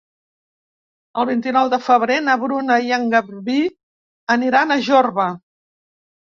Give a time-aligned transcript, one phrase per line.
[1.23, 3.61] El vint-i-nou de febrer na Bruna i en Garbí
[4.39, 5.31] aniran a Jorba.